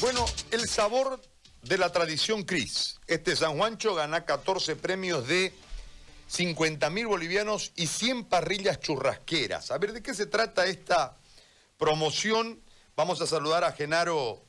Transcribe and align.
Bueno, 0.00 0.24
el 0.50 0.66
sabor 0.66 1.20
de 1.62 1.76
la 1.76 1.92
tradición 1.92 2.44
Cris. 2.44 2.98
Este 3.06 3.36
San 3.36 3.58
Juancho 3.58 3.94
gana 3.94 4.24
14 4.24 4.74
premios 4.76 5.28
de 5.28 5.52
50 6.26 6.88
mil 6.88 7.06
bolivianos 7.06 7.72
y 7.76 7.86
100 7.86 8.24
parrillas 8.24 8.80
churrasqueras. 8.80 9.70
A 9.70 9.76
ver, 9.76 9.92
¿de 9.92 10.02
qué 10.02 10.14
se 10.14 10.24
trata 10.24 10.64
esta 10.64 11.18
promoción? 11.76 12.62
Vamos 12.96 13.20
a 13.20 13.26
saludar 13.26 13.62
a 13.62 13.72
Genaro 13.72 14.42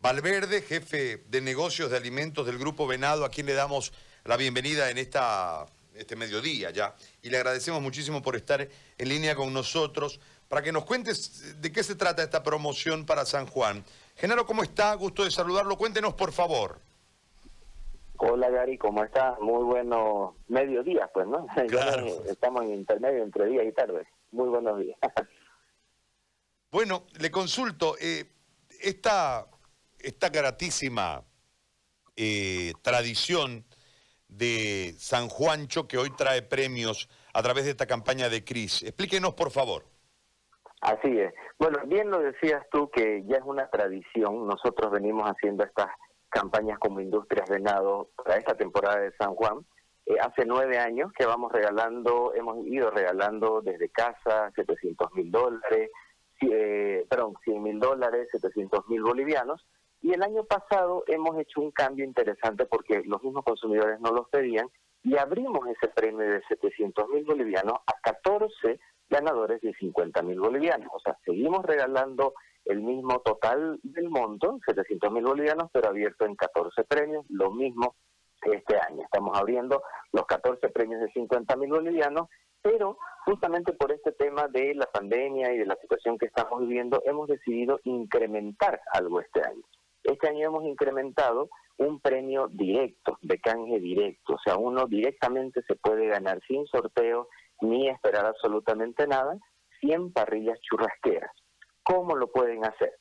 Valverde, 0.00 0.60
jefe 0.60 1.24
de 1.26 1.40
negocios 1.40 1.90
de 1.90 1.96
alimentos 1.96 2.44
del 2.44 2.58
Grupo 2.58 2.86
Venado, 2.86 3.24
a 3.24 3.30
quien 3.30 3.46
le 3.46 3.54
damos 3.54 3.94
la 4.24 4.36
bienvenida 4.36 4.90
en 4.90 4.98
esta, 4.98 5.64
este 5.94 6.16
mediodía 6.16 6.70
ya. 6.70 6.94
Y 7.22 7.30
le 7.30 7.38
agradecemos 7.38 7.80
muchísimo 7.80 8.20
por 8.20 8.36
estar 8.36 8.68
en 8.98 9.08
línea 9.08 9.36
con 9.36 9.54
nosotros 9.54 10.20
para 10.48 10.62
que 10.62 10.70
nos 10.70 10.84
cuentes 10.84 11.60
de 11.62 11.72
qué 11.72 11.82
se 11.82 11.94
trata 11.94 12.22
esta 12.22 12.42
promoción 12.42 13.06
para 13.06 13.24
San 13.24 13.46
Juan. 13.46 13.82
Genaro, 14.16 14.46
¿cómo 14.46 14.62
está? 14.62 14.94
Gusto 14.94 15.24
de 15.24 15.30
saludarlo. 15.30 15.76
Cuéntenos, 15.76 16.14
por 16.14 16.32
favor. 16.32 16.80
Hola, 18.16 18.48
Gary, 18.48 18.78
¿cómo 18.78 19.04
está? 19.04 19.36
Muy 19.40 19.62
bueno 19.62 20.36
mediodía, 20.48 21.10
pues, 21.12 21.26
¿no? 21.26 21.46
Claro. 21.68 22.24
Estamos 22.24 22.64
en 22.64 22.74
intermedio 22.74 23.22
entre 23.22 23.46
día 23.46 23.62
y 23.62 23.72
tarde. 23.72 24.06
Muy 24.32 24.48
buenos 24.48 24.80
días. 24.80 24.98
bueno, 26.70 27.04
le 27.20 27.30
consulto, 27.30 27.96
eh, 28.00 28.24
esta, 28.80 29.46
esta 29.98 30.30
gratísima 30.30 31.22
eh, 32.16 32.72
tradición 32.80 33.66
de 34.28 34.94
San 34.98 35.28
Juancho 35.28 35.86
que 35.86 35.98
hoy 35.98 36.10
trae 36.16 36.40
premios 36.40 37.10
a 37.34 37.42
través 37.42 37.64
de 37.64 37.72
esta 37.72 37.86
campaña 37.86 38.30
de 38.30 38.44
Cris. 38.44 38.82
Explíquenos, 38.82 39.34
por 39.34 39.50
favor. 39.50 39.84
Así 40.80 41.18
es. 41.18 41.32
Bueno, 41.58 41.78
bien 41.86 42.10
lo 42.10 42.20
decías 42.20 42.64
tú 42.70 42.90
que 42.90 43.24
ya 43.26 43.38
es 43.38 43.44
una 43.44 43.68
tradición. 43.70 44.46
Nosotros 44.46 44.92
venimos 44.92 45.28
haciendo 45.28 45.64
estas 45.64 45.88
campañas 46.28 46.78
como 46.78 47.00
Industrias 47.00 47.48
Venado 47.48 48.10
para 48.16 48.36
esta 48.36 48.54
temporada 48.54 49.00
de 49.00 49.12
San 49.18 49.34
Juan. 49.34 49.66
Eh, 50.06 50.16
hace 50.20 50.44
nueve 50.46 50.78
años 50.78 51.12
que 51.18 51.26
vamos 51.26 51.50
regalando, 51.50 52.32
hemos 52.34 52.64
ido 52.66 52.90
regalando 52.90 53.60
desde 53.62 53.88
casa 53.88 54.52
700 54.54 55.12
mil 55.14 55.30
dólares, 55.30 55.90
eh, 56.42 57.04
perdón, 57.08 57.34
100 57.42 57.62
mil 57.62 57.80
dólares, 57.80 58.28
700 58.30 58.86
mil 58.88 59.02
bolivianos. 59.02 59.66
Y 60.06 60.12
el 60.12 60.22
año 60.22 60.44
pasado 60.44 61.02
hemos 61.08 61.36
hecho 61.36 61.60
un 61.60 61.72
cambio 61.72 62.04
interesante 62.04 62.64
porque 62.64 63.02
los 63.06 63.20
mismos 63.24 63.42
consumidores 63.44 63.98
no 63.98 64.12
los 64.12 64.28
pedían 64.28 64.70
y 65.02 65.18
abrimos 65.18 65.66
ese 65.66 65.88
premio 65.88 66.20
de 66.20 66.40
700 66.46 67.08
mil 67.08 67.24
bolivianos 67.24 67.80
a 67.88 67.92
14 68.02 68.78
ganadores 69.10 69.60
de 69.62 69.74
50 69.74 70.22
mil 70.22 70.38
bolivianos. 70.38 70.88
O 70.94 71.00
sea, 71.00 71.18
seguimos 71.24 71.64
regalando 71.64 72.34
el 72.66 72.82
mismo 72.82 73.18
total 73.22 73.80
del 73.82 74.08
monto, 74.08 74.60
700 74.64 75.10
mil 75.10 75.24
bolivianos, 75.24 75.70
pero 75.72 75.88
abierto 75.88 76.24
en 76.24 76.36
14 76.36 76.84
premios, 76.84 77.26
lo 77.28 77.50
mismo 77.50 77.96
este 78.42 78.78
año. 78.78 79.02
Estamos 79.02 79.36
abriendo 79.36 79.82
los 80.12 80.24
14 80.26 80.68
premios 80.68 81.00
de 81.00 81.10
50 81.14 81.56
mil 81.56 81.70
bolivianos, 81.70 82.28
pero 82.62 82.96
justamente 83.24 83.72
por 83.72 83.90
este 83.90 84.12
tema 84.12 84.46
de 84.46 84.72
la 84.76 84.86
pandemia 84.86 85.52
y 85.52 85.58
de 85.58 85.66
la 85.66 85.74
situación 85.82 86.16
que 86.16 86.26
estamos 86.26 86.60
viviendo, 86.60 87.02
hemos 87.06 87.26
decidido 87.26 87.80
incrementar 87.82 88.80
algo 88.92 89.20
este 89.20 89.42
año. 89.42 89.64
Este 90.06 90.28
año 90.28 90.46
hemos 90.46 90.64
incrementado 90.64 91.50
un 91.78 92.00
premio 92.00 92.48
directo, 92.48 93.18
de 93.22 93.40
canje 93.40 93.80
directo, 93.80 94.34
o 94.34 94.38
sea, 94.38 94.56
uno 94.56 94.86
directamente 94.86 95.62
se 95.66 95.74
puede 95.74 96.06
ganar 96.06 96.40
sin 96.46 96.64
sorteo 96.68 97.28
ni 97.60 97.88
esperar 97.88 98.24
absolutamente 98.24 99.06
nada, 99.08 99.36
100 99.80 100.12
parrillas 100.12 100.60
churrasqueras. 100.60 101.32
¿Cómo 101.82 102.14
lo 102.14 102.30
pueden 102.30 102.64
hacer? 102.64 102.92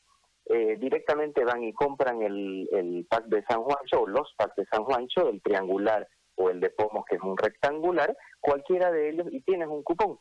Eh, 0.48 0.78
directamente 0.80 1.46
van 1.46 1.64
y 1.64 1.74
compran 1.74 2.24
el, 2.24 2.68
el 2.72 3.06
pack 3.08 3.26
de 3.26 3.44
San 3.44 3.62
Juancho 3.62 4.02
o 4.02 4.08
los 4.08 4.34
packs 4.36 4.56
de 4.56 4.66
San 4.66 4.84
Juancho, 4.84 5.30
el 5.30 5.42
triangular 5.44 6.08
o 6.36 6.50
el 6.50 6.60
de 6.60 6.72
pomos 6.72 7.06
que 7.06 7.18
es 7.18 7.22
un 7.22 7.38
rectangular, 7.38 8.18
cualquiera 8.42 8.92
de 8.92 9.10
ellos 9.10 9.28
y 9.32 9.42
tienes 9.42 9.68
un 9.68 9.84
cupón. 9.84 10.18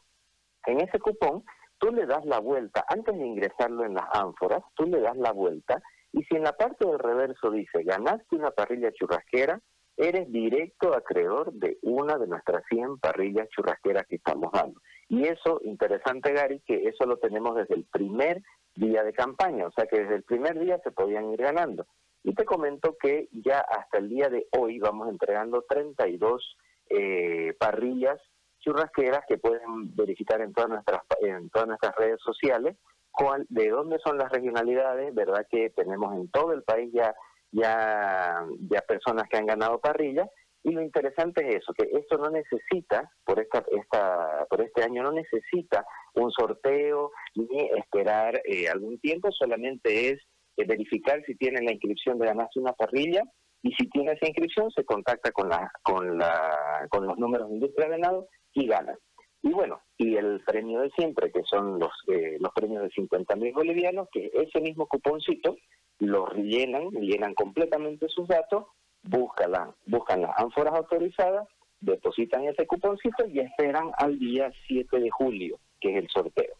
En 0.67 0.81
ese 0.81 0.99
cupón 0.99 1.45
tú 1.79 1.93
le 1.93 2.05
das 2.07 2.25
la 2.27 2.41
vuelta, 2.41 2.85
antes 2.89 3.17
de 3.17 3.27
ingresarlo 3.27 3.85
en 3.85 3.95
las 3.95 4.07
ánforas, 4.13 4.63
tú 4.75 4.85
le 4.85 5.01
das 5.01 5.17
la 5.17 5.33
vuelta 5.33 5.83
y 6.15 6.23
si 6.25 6.37
en 6.37 6.45
la 6.45 6.53
parte 6.53 6.87
del 6.87 6.99
reverso 6.99 7.51
dice 7.51 7.83
ganaste 7.83 8.37
una 8.37 8.53
parrilla 8.53 8.93
churrasquera, 8.93 9.61
eres 9.97 10.31
directo 10.31 10.95
acreedor 10.95 11.53
de 11.53 11.79
una 11.83 12.17
de 12.19 12.29
nuestras 12.29 12.63
100 12.69 12.99
parrillas 12.99 13.49
churrasqueras 13.49 14.07
que 14.07 14.17
estamos 14.17 14.53
dando. 14.53 14.81
Y 15.09 15.27
eso, 15.27 15.61
interesante 15.65 16.33
Gary, 16.33 16.63
que 16.67 16.85
eso 16.89 17.05
lo 17.05 17.17
tenemos 17.17 17.57
desde 17.57 17.75
el 17.75 17.85
primer 17.85 18.43
día 18.77 19.03
de 19.03 19.13
campaña, 19.13 19.67
o 19.67 19.73
sea 19.73 19.87
que 19.87 20.01
desde 20.01 20.15
el 20.15 20.23
primer 20.23 20.59
día 20.59 20.81
se 20.85 20.93
podían 20.93 21.33
ir 21.33 21.43
ganando. 21.43 21.85
Y 22.23 22.33
te 22.35 22.45
comento 22.45 22.97
que 23.01 23.29
ya 23.33 23.59
hasta 23.59 23.99
el 23.99 24.09
día 24.09 24.29
de 24.29 24.47
hoy 24.57 24.79
vamos 24.79 25.09
entregando 25.09 25.65
32 25.69 26.57
eh, 26.91 27.55
parrillas 27.59 28.21
churrasqueras 28.61 29.25
que 29.29 29.39
pueden 29.39 29.95
verificar 29.97 30.41
en 30.41 30.53
todas 30.53 30.71
nuestras 30.71 31.03
en 31.21 31.51
todas 31.51 31.69
nuestras 31.69 31.95
redes 31.97 32.21
sociales 32.25 32.77
cuál 33.15 33.47
de 33.49 33.71
dónde 33.71 33.99
son 34.05 34.19
las 34.19 34.31
regionalidades, 34.31 35.15
verdad 35.15 35.47
que 35.51 35.71
tenemos 35.71 36.15
en 36.15 36.29
todo 36.31 36.53
el 36.53 36.63
país 36.63 36.91
ya 36.93 37.15
ya, 37.55 38.45
ya 38.69 38.81
personas 38.83 39.29
que 39.29 39.39
han 39.39 39.47
ganado 39.47 39.79
parrilla. 39.79 40.29
Y 40.65 40.73
lo 40.73 40.81
interesante 40.81 41.47
es 41.47 41.57
eso, 41.57 41.75
que 41.75 41.87
esto 41.93 42.17
no 42.17 42.31
necesita, 42.31 43.11
por 43.25 43.39
esta, 43.39 43.63
esta, 43.71 44.47
por 44.49 44.63
este 44.63 44.83
año 44.83 45.03
no 45.03 45.13
necesita 45.13 45.85
un 46.15 46.31
sorteo 46.31 47.11
ni 47.35 47.69
esperar 47.77 48.41
eh, 48.45 48.69
algún 48.69 48.99
tiempo, 48.99 49.31
solamente 49.31 50.09
es 50.09 50.23
eh, 50.57 50.65
verificar 50.67 51.23
si 51.27 51.37
tienen 51.37 51.67
la 51.67 51.73
inscripción 51.73 52.19
de 52.19 52.29
ganarse 52.29 52.61
una 52.61 52.73
parrilla 52.73 53.23
y 53.63 53.75
si 53.75 53.91
tiene 53.91 54.13
esa 54.13 54.27
inscripción 54.27 54.71
se 54.71 54.85
contacta 54.85 55.33
con 55.33 55.51
la, 55.51 55.71
con 55.83 56.17
la, 56.17 56.87
con 56.89 57.07
los 57.07 57.19
números 57.19 57.49
de 57.49 57.55
industria 57.57 57.89
de 57.89 57.99
ganado 57.99 58.29
y 58.55 58.67
gana. 58.67 58.97
Y 59.45 59.51
bueno, 59.51 59.83
y 59.99 60.17
el 60.17 60.41
premio 60.41 60.81
de 60.81 60.91
siempre, 60.93 61.31
que 61.31 61.43
son 61.43 61.79
los, 61.79 61.93
eh, 62.09 62.39
los 62.41 62.51
premios 62.55 62.83
de 62.83 62.89
50 62.89 63.37
mil 63.37 63.53
bolivianos, 63.53 64.09
que 64.11 64.31
ese 64.33 64.59
mismo 64.59 64.87
cuponcito 64.87 65.59
lo 65.99 66.25
rellenan, 66.25 66.89
llenan 66.93 67.35
completamente 67.35 68.09
sus 68.09 68.27
datos, 68.27 68.65
buscan, 69.03 69.53
la, 69.53 69.71
buscan 69.85 70.23
las 70.23 70.31
ánforas 70.39 70.73
autorizadas, 70.75 71.47
depositan 71.79 72.45
ese 72.45 72.67
cuponcito 72.67 73.27
y 73.27 73.41
esperan 73.41 73.93
al 73.99 74.19
día 74.19 74.51
7 74.67 74.99
de 74.99 75.11
julio, 75.11 75.61
que 75.79 75.91
es 75.91 75.97
el 76.05 76.09
sorteo. 76.09 76.55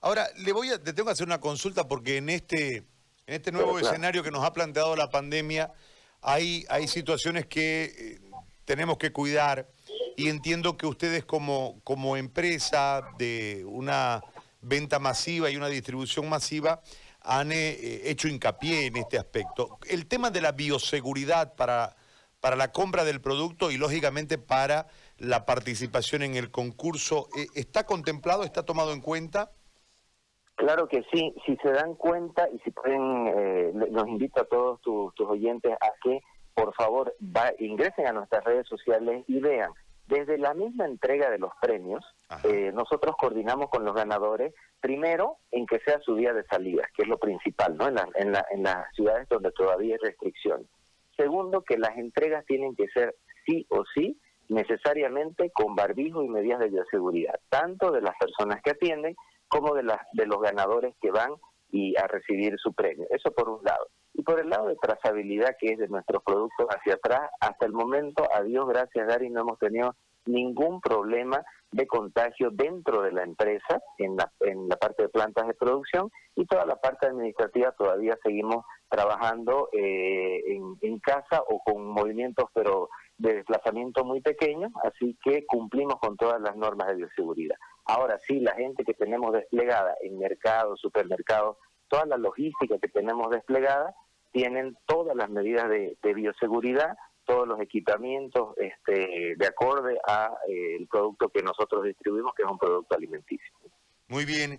Ahora, 0.00 0.28
le 0.38 0.52
voy 0.54 0.70
a, 0.70 0.82
te 0.82 0.94
tengo 0.94 1.08
que 1.08 1.12
hacer 1.12 1.26
una 1.26 1.40
consulta 1.40 1.86
porque 1.88 2.16
en 2.16 2.30
este, 2.30 2.76
en 2.78 2.84
este 3.34 3.52
nuevo 3.52 3.78
escenario 3.78 4.22
que 4.22 4.30
nos 4.30 4.44
ha 4.44 4.54
planteado 4.54 4.96
la 4.96 5.10
pandemia, 5.10 5.70
hay, 6.22 6.64
hay 6.70 6.88
situaciones 6.88 7.44
que 7.44 7.84
eh, 7.84 8.20
tenemos 8.64 8.96
que 8.96 9.12
cuidar 9.12 9.68
y 10.16 10.28
entiendo 10.28 10.76
que 10.76 10.86
ustedes 10.86 11.24
como, 11.24 11.80
como 11.84 12.16
empresa 12.16 13.02
de 13.18 13.64
una 13.66 14.22
venta 14.60 14.98
masiva 14.98 15.50
y 15.50 15.56
una 15.56 15.68
distribución 15.68 16.28
masiva 16.28 16.80
han 17.20 17.52
eh, 17.52 18.10
hecho 18.10 18.28
hincapié 18.28 18.86
en 18.86 18.96
este 18.96 19.18
aspecto. 19.18 19.78
El 19.88 20.06
tema 20.06 20.30
de 20.30 20.40
la 20.40 20.52
bioseguridad 20.52 21.54
para, 21.54 21.96
para 22.40 22.56
la 22.56 22.72
compra 22.72 23.04
del 23.04 23.20
producto 23.20 23.70
y 23.70 23.76
lógicamente 23.76 24.38
para 24.38 24.86
la 25.18 25.46
participación 25.46 26.22
en 26.22 26.34
el 26.34 26.50
concurso, 26.50 27.28
eh, 27.36 27.46
¿está 27.54 27.86
contemplado, 27.86 28.42
está 28.42 28.64
tomado 28.64 28.92
en 28.92 29.00
cuenta? 29.00 29.52
Claro 30.56 30.86
que 30.88 31.02
sí, 31.12 31.34
si 31.46 31.56
se 31.56 31.70
dan 31.70 31.94
cuenta 31.94 32.48
y 32.52 32.58
si 32.60 32.70
pueden, 32.70 33.26
eh, 33.28 33.72
los 33.90 34.06
invito 34.06 34.40
a 34.40 34.44
todos 34.44 34.80
tus, 34.80 35.12
oyentes 35.20 35.72
a 35.80 35.90
que 36.02 36.20
por 36.54 36.74
favor 36.74 37.14
va, 37.20 37.52
ingresen 37.58 38.06
a 38.06 38.12
nuestras 38.12 38.44
redes 38.44 38.66
sociales 38.68 39.24
y 39.26 39.40
vean, 39.40 39.70
desde 40.12 40.38
la 40.38 40.54
misma 40.54 40.84
entrega 40.84 41.30
de 41.30 41.38
los 41.38 41.52
premios, 41.60 42.04
nosotros 42.74 43.16
coordinamos 43.18 43.70
con 43.70 43.84
los 43.84 43.94
ganadores 43.94 44.52
Primero, 44.82 45.36
en 45.52 45.64
que 45.64 45.78
sea 45.78 46.00
su 46.00 46.16
día 46.16 46.32
de 46.32 46.42
salida, 46.46 46.82
que 46.96 47.02
es 47.02 47.08
lo 47.08 47.16
principal, 47.16 47.76
¿no? 47.76 47.86
En, 47.86 47.96
en, 48.16 48.32
la, 48.32 48.44
en 48.50 48.64
las 48.64 48.92
ciudades 48.96 49.28
donde 49.28 49.52
todavía 49.52 49.94
hay 49.94 50.08
restricciones. 50.08 50.66
Segundo, 51.16 51.62
que 51.62 51.78
las 51.78 51.96
entregas 51.96 52.44
tienen 52.46 52.74
que 52.74 52.88
ser 52.88 53.14
sí 53.46 53.64
o 53.70 53.84
sí, 53.94 54.20
necesariamente 54.48 55.52
con 55.52 55.76
barbijo 55.76 56.24
y 56.24 56.28
medidas 56.28 56.58
de 56.58 56.70
bioseguridad, 56.70 57.38
tanto 57.48 57.92
de 57.92 58.00
las 58.00 58.16
personas 58.18 58.60
que 58.60 58.72
atienden 58.72 59.14
como 59.46 59.72
de, 59.76 59.84
las, 59.84 60.00
de 60.14 60.26
los 60.26 60.40
ganadores 60.40 60.96
que 61.00 61.12
van 61.12 61.30
y 61.70 61.96
a 61.96 62.08
recibir 62.08 62.58
su 62.58 62.72
premio. 62.72 63.06
Eso 63.10 63.30
por 63.30 63.50
un 63.50 63.62
lado. 63.62 63.86
Y 64.14 64.22
por 64.22 64.40
el 64.40 64.50
lado 64.50 64.68
de 64.68 64.76
trazabilidad, 64.76 65.56
que 65.58 65.72
es 65.72 65.78
de 65.78 65.88
nuestros 65.88 66.22
productos 66.22 66.66
hacia 66.68 66.94
atrás, 66.94 67.30
hasta 67.40 67.66
el 67.66 67.72
momento, 67.72 68.28
a 68.32 68.42
Dios 68.42 68.68
gracias, 68.68 69.06
Gary, 69.06 69.30
no 69.30 69.40
hemos 69.40 69.58
tenido 69.58 69.94
ningún 70.26 70.80
problema 70.80 71.44
de 71.70 71.86
contagio 71.86 72.50
dentro 72.50 73.02
de 73.02 73.12
la 73.12 73.22
empresa, 73.22 73.80
en 73.98 74.16
la, 74.16 74.30
en 74.40 74.68
la 74.68 74.76
parte 74.76 75.04
de 75.04 75.08
plantas 75.08 75.46
de 75.46 75.54
producción, 75.54 76.10
y 76.36 76.46
toda 76.46 76.66
la 76.66 76.76
parte 76.76 77.06
administrativa 77.06 77.72
todavía 77.72 78.18
seguimos 78.22 78.64
trabajando 78.88 79.70
eh, 79.72 80.42
en, 80.46 80.98
casa 81.00 81.42
o 81.48 81.60
con 81.64 81.84
movimientos 81.86 82.44
pero 82.54 82.90
de 83.16 83.34
desplazamiento 83.34 84.04
muy 84.04 84.20
pequeños, 84.20 84.70
así 84.84 85.16
que 85.24 85.44
cumplimos 85.46 85.96
con 86.00 86.16
todas 86.16 86.40
las 86.40 86.56
normas 86.56 86.88
de 86.88 86.96
bioseguridad. 86.96 87.56
Ahora 87.86 88.18
sí, 88.18 88.40
la 88.40 88.54
gente 88.54 88.84
que 88.84 88.94
tenemos 88.94 89.32
desplegada 89.32 89.96
en 90.02 90.18
mercados, 90.18 90.80
supermercados, 90.80 91.56
toda 91.92 92.06
la 92.06 92.16
logística 92.16 92.78
que 92.78 92.88
tenemos 92.88 93.30
desplegada, 93.30 93.94
tienen 94.32 94.78
todas 94.86 95.14
las 95.14 95.28
medidas 95.28 95.68
de, 95.68 96.14
bioseguridad, 96.14 96.96
todos 97.26 97.46
los 97.46 97.60
equipamientos 97.60 98.54
este, 98.56 99.34
de 99.36 99.46
acorde 99.46 99.98
a 100.08 100.32
eh, 100.48 100.76
el 100.80 100.88
producto 100.88 101.28
que 101.28 101.42
nosotros 101.42 101.84
distribuimos, 101.84 102.32
que 102.34 102.44
es 102.44 102.50
un 102.50 102.56
producto 102.56 102.96
alimenticio. 102.96 103.52
Muy 104.08 104.24
bien. 104.24 104.58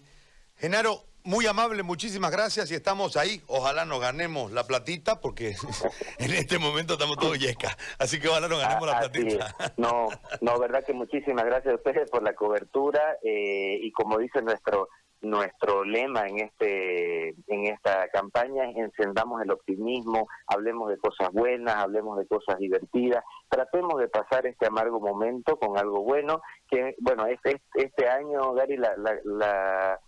Genaro, 0.57 1.05
muy 1.23 1.47
amable, 1.47 1.81
muchísimas 1.81 2.31
gracias 2.31 2.69
y 2.69 2.75
estamos 2.75 3.17
ahí. 3.17 3.41
Ojalá 3.47 3.83
nos 3.83 3.99
ganemos 3.99 4.51
la 4.51 4.65
platita 4.67 5.19
porque 5.19 5.55
en 6.19 6.33
este 6.33 6.59
momento 6.59 6.93
estamos 6.93 7.17
todos 7.17 7.39
yesca. 7.39 7.75
Así 7.97 8.19
que 8.19 8.27
ojalá 8.27 8.47
nos 8.47 8.59
ganemos 8.59 8.85
la 8.85 8.99
platita. 8.99 9.55
No, 9.77 10.07
no, 10.39 10.59
verdad 10.59 10.85
que 10.85 10.93
muchísimas 10.93 11.45
gracias 11.45 11.73
a 11.73 11.77
ustedes 11.77 12.11
por 12.11 12.21
la 12.21 12.35
cobertura 12.35 13.17
eh, 13.23 13.79
y 13.81 13.91
como 13.91 14.19
dice 14.19 14.43
nuestro 14.43 14.89
nuestro 15.23 15.83
lema 15.83 16.27
en 16.27 16.39
este 16.39 17.29
en 17.47 17.65
esta 17.65 18.07
campaña 18.09 18.69
es 18.69 18.77
encendamos 18.77 19.41
el 19.41 19.51
optimismo, 19.51 20.27
hablemos 20.47 20.89
de 20.89 20.97
cosas 20.97 21.31
buenas, 21.31 21.75
hablemos 21.75 22.19
de 22.19 22.27
cosas 22.27 22.57
divertidas, 22.59 23.23
tratemos 23.49 23.99
de 23.99 24.09
pasar 24.09 24.45
este 24.45 24.67
amargo 24.67 24.99
momento 24.99 25.57
con 25.57 25.77
algo 25.77 26.01
bueno, 26.01 26.41
que 26.69 26.95
bueno, 26.99 27.25
este, 27.25 27.61
este 27.75 28.07
año, 28.07 28.53
Gary, 28.53 28.77
la, 28.77 28.93
la 29.23 29.99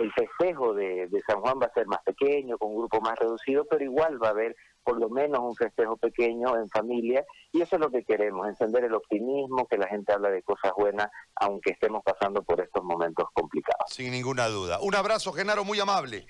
el 0.00 0.12
festejo 0.12 0.74
de, 0.74 1.08
San 1.26 1.40
Juan 1.40 1.58
va 1.60 1.66
a 1.66 1.72
ser 1.72 1.86
más 1.86 2.02
pequeño, 2.02 2.58
con 2.58 2.70
un 2.70 2.78
grupo 2.78 3.00
más 3.00 3.18
reducido, 3.18 3.64
pero 3.66 3.84
igual 3.84 4.22
va 4.22 4.28
a 4.28 4.30
haber 4.30 4.56
por 4.82 4.98
lo 4.98 5.10
menos 5.10 5.40
un 5.40 5.54
festejo 5.54 5.96
pequeño 5.96 6.56
en 6.56 6.68
familia 6.70 7.24
y 7.52 7.60
eso 7.60 7.76
es 7.76 7.80
lo 7.80 7.90
que 7.90 8.04
queremos, 8.04 8.48
encender 8.48 8.84
el 8.84 8.94
optimismo, 8.94 9.66
que 9.66 9.76
la 9.76 9.86
gente 9.88 10.12
habla 10.12 10.30
de 10.30 10.42
cosas 10.42 10.72
buenas, 10.76 11.08
aunque 11.36 11.72
estemos 11.72 12.02
pasando 12.02 12.42
por 12.42 12.60
estos 12.60 12.82
momentos 12.82 13.26
complicados. 13.34 13.90
Sin 13.90 14.12
ninguna 14.12 14.48
duda. 14.48 14.78
Un 14.80 14.94
abrazo, 14.94 15.32
Genaro, 15.32 15.64
muy 15.64 15.78
amable. 15.78 16.26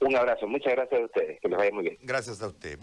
Un 0.00 0.14
abrazo, 0.14 0.46
muchas 0.46 0.74
gracias 0.74 1.00
a 1.00 1.04
ustedes, 1.04 1.40
que 1.40 1.48
les 1.48 1.58
vaya 1.58 1.72
muy 1.72 1.82
bien. 1.82 1.98
Gracias 2.02 2.40
a 2.40 2.46
usted. 2.46 2.78